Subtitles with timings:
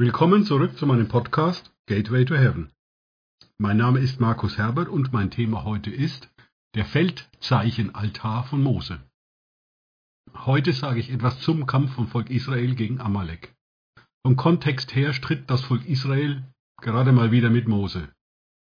[0.00, 2.72] Willkommen zurück zu meinem Podcast Gateway to Heaven.
[3.58, 6.30] Mein Name ist Markus Herbert und mein Thema heute ist
[6.74, 8.98] der Feldzeichenaltar von Mose.
[10.34, 13.54] Heute sage ich etwas zum Kampf vom Volk Israel gegen Amalek.
[14.24, 16.44] Vom Kontext her stritt das Volk Israel
[16.80, 18.08] gerade mal wieder mit Mose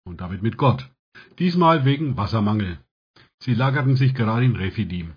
[0.04, 0.90] und damit mit Gott.
[1.38, 2.80] Diesmal wegen Wassermangel.
[3.40, 5.12] Sie lagerten sich gerade in Rephidim.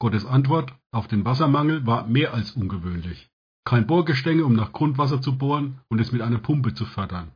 [0.00, 3.30] Gottes Antwort auf den Wassermangel war mehr als ungewöhnlich.
[3.64, 7.32] Kein Bohrgestänge, um nach Grundwasser zu bohren und es mit einer Pumpe zu fördern.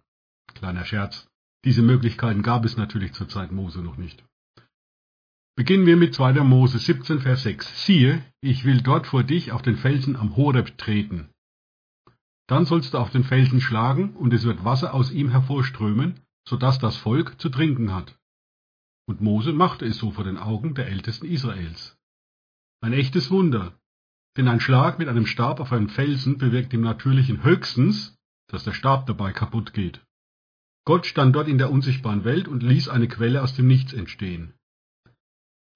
[0.54, 1.26] Kleiner Scherz.
[1.64, 4.24] Diese Möglichkeiten gab es natürlich zur Zeit Mose noch nicht.
[5.56, 6.34] Beginnen wir mit 2.
[6.44, 7.84] Mose 17, Vers 6.
[7.84, 11.30] Siehe, ich will dort vor dich auf den Felsen am Horeb treten.
[12.46, 16.56] Dann sollst du auf den Felsen schlagen, und es wird Wasser aus ihm hervorströmen, so
[16.56, 18.18] dass das Volk zu trinken hat.
[19.06, 21.98] Und Mose machte es so vor den Augen der Ältesten Israels.
[22.80, 23.77] Ein echtes Wunder,
[24.38, 28.16] denn ein Schlag mit einem Stab auf einen Felsen bewirkt im Natürlichen höchstens,
[28.46, 30.00] dass der Stab dabei kaputt geht.
[30.86, 34.54] Gott stand dort in der unsichtbaren Welt und ließ eine Quelle aus dem Nichts entstehen.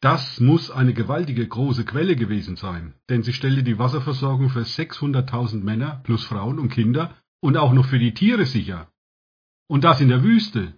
[0.01, 5.63] Das muss eine gewaltige große Quelle gewesen sein, denn sie stellte die Wasserversorgung für 600.000
[5.63, 8.91] Männer plus Frauen und Kinder und auch noch für die Tiere sicher.
[9.69, 10.75] Und das in der Wüste.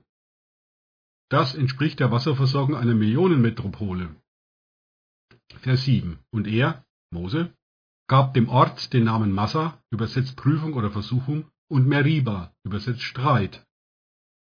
[1.29, 4.17] Das entspricht der Wasserversorgung einer Millionenmetropole.
[5.61, 6.19] Vers 7.
[6.31, 7.55] Und er, Mose,
[8.07, 13.65] gab dem Ort den Namen Massa, übersetzt Prüfung oder Versuchung, und Meriba, übersetzt Streit.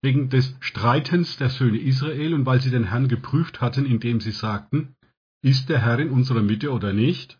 [0.03, 4.31] Wegen des Streitens der Söhne Israel und weil sie den Herrn geprüft hatten, indem sie
[4.31, 4.95] sagten,
[5.44, 7.39] ist der Herr in unserer Mitte oder nicht?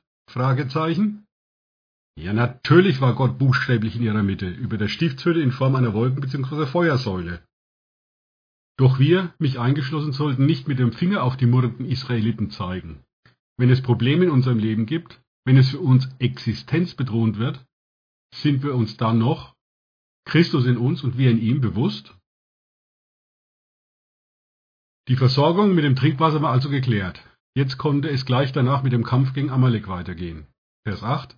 [2.20, 6.22] Ja, natürlich war Gott buchstäblich in ihrer Mitte, über der Stiftshütte in Form einer Wolken-
[6.22, 6.66] bzw.
[6.66, 7.44] Feuersäule.
[8.78, 13.04] Doch wir, mich eingeschlossen, sollten nicht mit dem Finger auf die murrenden Israeliten zeigen.
[13.58, 17.66] Wenn es Probleme in unserem Leben gibt, wenn es für uns existenzbedrohend wird,
[18.36, 19.56] sind wir uns dann noch,
[20.26, 22.14] Christus in uns und wir in ihm, bewusst?
[25.08, 27.24] Die Versorgung mit dem Trinkwasser war also geklärt.
[27.56, 30.48] Jetzt konnte es gleich danach mit dem Kampf gegen Amalek weitergehen.
[30.84, 31.38] Vers 8.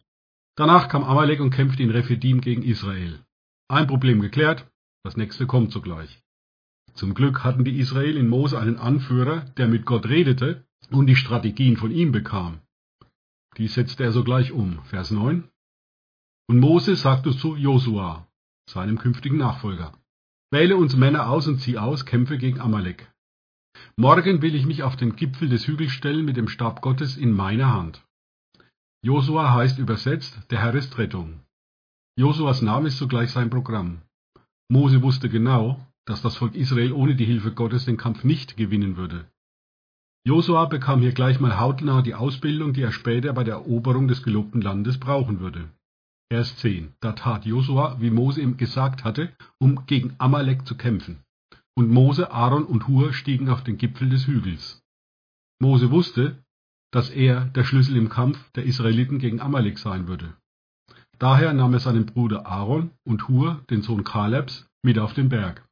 [0.56, 3.24] Danach kam Amalek und kämpfte in Rephidim gegen Israel.
[3.68, 4.68] Ein Problem geklärt,
[5.03, 6.20] das nächste kommt sogleich.
[6.96, 11.16] Zum Glück hatten die Israel in Mose einen Anführer, der mit Gott redete und die
[11.16, 12.62] Strategien von ihm bekam.
[13.59, 14.81] Die setzte er sogleich um.
[14.86, 15.44] Vers 9.
[16.47, 18.25] Und Mose sagte zu Josua,
[18.70, 19.94] seinem künftigen Nachfolger,
[20.52, 23.12] Wähle uns Männer aus und zieh aus, kämpfe gegen Amalek.
[23.97, 27.34] Morgen will ich mich auf den Gipfel des Hügels stellen mit dem Stab Gottes in
[27.34, 28.03] meiner Hand.
[29.03, 31.41] Josua heißt übersetzt, der Herr ist Rettung.
[32.18, 34.02] Josuas Name ist zugleich sein Programm.
[34.70, 38.97] Mose wusste genau, dass das Volk Israel ohne die Hilfe Gottes den Kampf nicht gewinnen
[38.97, 39.30] würde.
[40.25, 44.22] Josua bekam hier gleich mal hautnah die Ausbildung, die er später bei der Eroberung des
[44.22, 45.69] gelobten Landes brauchen würde.
[46.31, 46.94] Vers 10.
[47.00, 51.24] Da tat Josua, wie Mose ihm gesagt hatte, um gegen Amalek zu kämpfen.
[51.75, 54.81] Und Mose, Aaron und Hur stiegen auf den Gipfel des Hügels.
[55.59, 56.44] Mose wusste,
[56.91, 60.35] dass er der Schlüssel im Kampf der Israeliten gegen Amalek sein würde.
[61.18, 65.66] Daher nahm er seinen Bruder Aaron und Hur, den Sohn Kalebs, mit auf den Berg.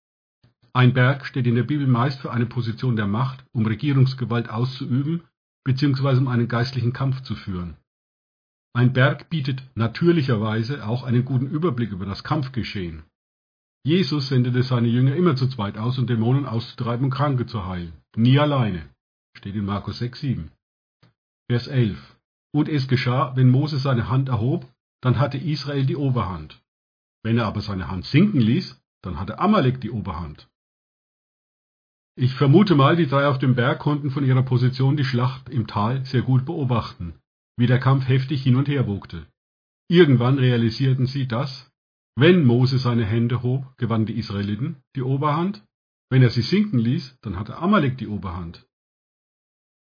[0.74, 5.24] Ein Berg steht in der Bibel meist für eine Position der Macht, um Regierungsgewalt auszuüben
[5.64, 6.18] bzw.
[6.18, 7.78] um einen geistlichen Kampf zu führen.
[8.74, 13.04] Ein Berg bietet natürlicherweise auch einen guten Überblick über das Kampfgeschehen.
[13.84, 17.94] Jesus sendete seine Jünger immer zu zweit aus, um Dämonen auszutreiben und Kranke zu heilen.
[18.16, 18.88] Nie alleine.
[19.36, 20.52] Steht in Markus 6, 7.
[21.50, 22.18] Vers 11.
[22.54, 24.68] Und es geschah, wenn Mose seine Hand erhob,
[25.02, 26.62] dann hatte Israel die Oberhand.
[27.24, 30.48] Wenn er aber seine Hand sinken ließ, dann hatte Amalek die Oberhand.
[32.20, 35.68] Ich vermute mal, die drei auf dem Berg konnten von ihrer Position die Schlacht im
[35.68, 37.14] Tal sehr gut beobachten,
[37.58, 39.28] wie der Kampf heftig hin und her wogte.
[39.88, 41.72] Irgendwann realisierten sie, dass,
[42.16, 45.64] wenn Mose seine Hände hob, gewannen die Israeliten die Oberhand,
[46.10, 48.66] wenn er sie sinken ließ, dann hatte Amalek die Oberhand.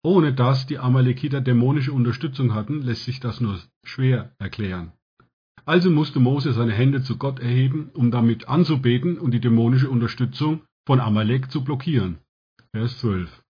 [0.03, 4.91] Ohne dass die Amalekiter dämonische Unterstützung hatten, lässt sich das nur schwer erklären.
[5.65, 10.61] Also musste Mose seine Hände zu Gott erheben, um damit anzubeten und die dämonische Unterstützung
[10.89, 12.17] von Amalek zu blockieren.
[12.71, 13.43] Vers 12.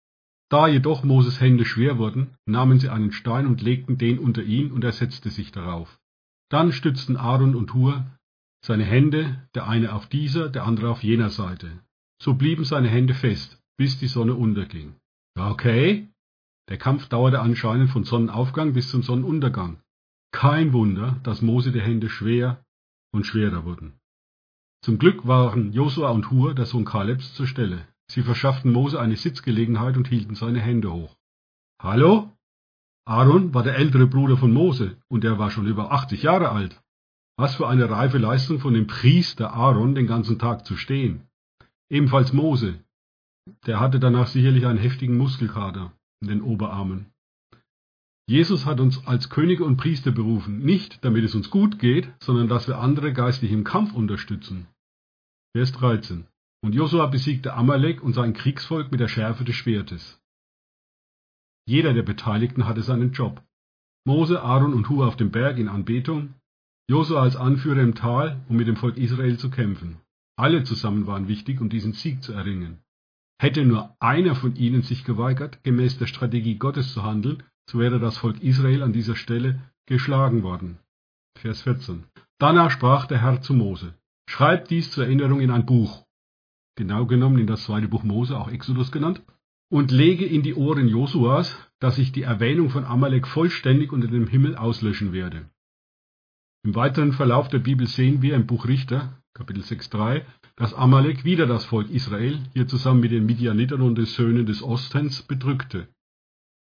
[0.48, 4.72] Da jedoch Moses Hände schwer wurden, nahmen sie einen Stein und legten den unter ihn,
[4.72, 5.98] und er setzte sich darauf.
[6.48, 8.06] Dann stützten Aaron und Hur
[8.64, 11.70] seine Hände, der eine auf dieser, der andere auf jener Seite.
[12.22, 14.94] So blieben seine Hände fest, bis die Sonne unterging.
[15.38, 16.08] Okay,
[16.70, 19.82] der Kampf dauerte anscheinend von Sonnenaufgang bis zum Sonnenuntergang.
[20.32, 22.64] Kein Wunder, dass Mose die Hände schwer
[23.12, 24.00] und schwerer wurden.
[24.82, 27.86] Zum Glück waren Josua und Hur, der Sohn Kalebs, zur Stelle.
[28.08, 31.16] Sie verschafften Mose eine Sitzgelegenheit und hielten seine Hände hoch.
[31.82, 32.32] Hallo?
[33.04, 36.80] Aaron war der ältere Bruder von Mose und er war schon über 80 Jahre alt.
[37.36, 41.28] Was für eine reife Leistung von dem Priester Aaron, den ganzen Tag zu stehen.
[41.90, 42.80] Ebenfalls Mose.
[43.66, 47.12] Der hatte danach sicherlich einen heftigen Muskelkater in den Oberarmen.
[48.28, 52.48] Jesus hat uns als Könige und Priester berufen, nicht damit es uns gut geht, sondern
[52.48, 54.66] dass wir andere geistlich im Kampf unterstützen.
[55.54, 56.26] Vers 13.
[56.60, 60.20] Und Josua besiegte Amalek und sein Kriegsvolk mit der Schärfe des Schwertes.
[61.68, 63.42] Jeder der Beteiligten hatte seinen Job.
[64.04, 66.34] Mose, Aaron und Hur auf dem Berg in Anbetung,
[66.88, 70.00] Josua als Anführer im Tal, um mit dem Volk Israel zu kämpfen.
[70.36, 72.78] Alle zusammen waren wichtig, um diesen Sieg zu erringen.
[73.40, 77.98] Hätte nur einer von ihnen sich geweigert, gemäß der Strategie Gottes zu handeln, so wäre
[77.98, 80.78] das Volk Israel an dieser Stelle geschlagen worden.
[81.38, 82.04] Vers 14.
[82.38, 83.94] Danach sprach der Herr zu Mose,
[84.28, 86.04] schreib dies zur Erinnerung in ein Buch,
[86.76, 89.22] genau genommen in das zweite Buch Mose, auch Exodus genannt,
[89.68, 94.28] und lege in die Ohren Josuas, dass ich die Erwähnung von Amalek vollständig unter dem
[94.28, 95.48] Himmel auslöschen werde.
[96.64, 100.22] Im weiteren Verlauf der Bibel sehen wir im Buch Richter, Kapitel 6,3,
[100.56, 104.62] dass Amalek wieder das Volk Israel, hier zusammen mit den Midianitern und den Söhnen des
[104.62, 105.88] Ostens, bedrückte.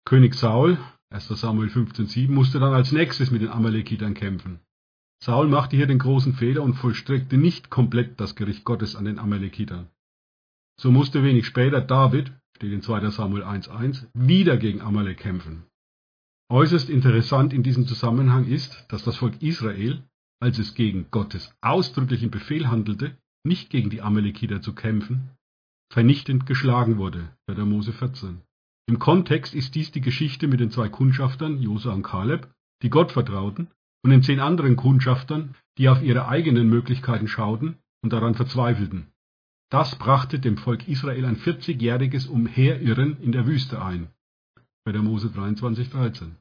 [0.06, 0.78] König Saul,
[1.10, 4.60] 1 Samuel 15,7, musste dann als nächstes mit den Amalekitern kämpfen.
[5.22, 9.18] Saul machte hier den großen Fehler und vollstreckte nicht komplett das Gericht Gottes an den
[9.18, 9.88] Amalekitern.
[10.78, 15.64] So musste wenig später David, steht in 2 Samuel 1,1, wieder gegen Amalek kämpfen.
[16.50, 20.04] Äußerst interessant in diesem Zusammenhang ist, dass das Volk Israel,
[20.40, 25.30] als es gegen Gottes ausdrücklichen Befehl handelte, nicht gegen die Amalekiter zu kämpfen,
[25.90, 27.64] vernichtend geschlagen wurde, 4.
[27.64, 28.42] Mose 14.
[28.86, 32.48] Im Kontext ist dies die Geschichte mit den zwei Kundschaftern, Josua und Kaleb,
[32.82, 33.68] die Gott vertrauten,
[34.02, 39.08] und den zehn anderen Kundschaftern, die auf ihre eigenen Möglichkeiten schauten und daran verzweifelten.
[39.70, 44.08] Das brachte dem Volk Israel ein 40-jähriges Umherirren in der Wüste ein.
[44.84, 46.36] Bei der Mose 23, 13.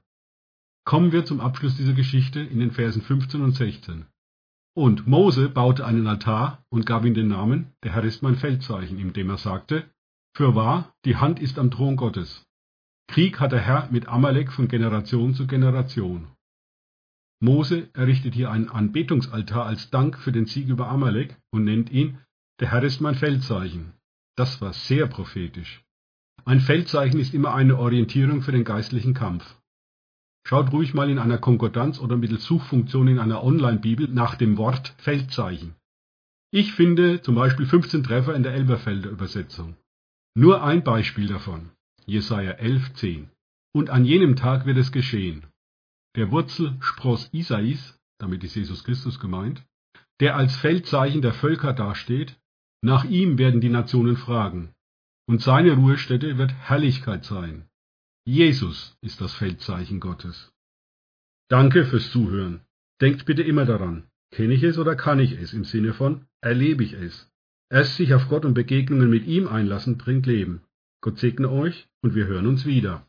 [0.85, 4.05] Kommen wir zum Abschluss dieser Geschichte in den Versen 15 und 16.
[4.75, 8.99] Und Mose baute einen Altar und gab ihm den Namen, der Herr ist mein Feldzeichen,
[8.99, 9.89] indem er sagte,
[10.35, 12.45] Fürwahr, die Hand ist am Thron Gottes.
[13.07, 16.27] Krieg hat der Herr mit Amalek von Generation zu Generation.
[17.39, 22.17] Mose errichtet hier einen Anbetungsaltar als Dank für den Sieg über Amalek und nennt ihn
[22.59, 23.93] Der Herr ist mein Feldzeichen.
[24.35, 25.83] Das war sehr prophetisch.
[26.45, 29.45] Ein Feldzeichen ist immer eine Orientierung für den geistlichen Kampf.
[30.47, 34.95] Schaut ruhig mal in einer Konkordanz oder mittels Suchfunktion in einer Online-Bibel nach dem Wort
[34.97, 35.75] Feldzeichen.
[36.51, 39.75] Ich finde zum Beispiel 15 Treffer in der Elberfelder Übersetzung.
[40.35, 41.71] Nur ein Beispiel davon.
[42.05, 43.27] Jesaja 11,10.
[43.73, 45.47] Und an jenem Tag wird es geschehen
[46.15, 49.65] der Wurzelspross Isais, damit ist Jesus Christus gemeint,
[50.19, 52.39] der als Feldzeichen der Völker dasteht,
[52.81, 54.73] nach ihm werden die Nationen fragen,
[55.27, 57.67] und seine Ruhestätte wird Herrlichkeit sein.
[58.25, 60.53] Jesus ist das Feldzeichen Gottes.
[61.49, 62.61] Danke fürs Zuhören.
[63.01, 66.83] Denkt bitte immer daran, kenne ich es oder kann ich es im Sinne von erlebe
[66.83, 67.29] ich es.
[67.73, 70.61] Erst sich auf Gott und Begegnungen mit ihm einlassen bringt Leben.
[71.01, 73.07] Gott segne euch und wir hören uns wieder.